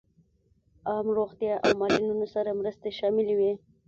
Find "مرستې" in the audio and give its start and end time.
2.59-2.89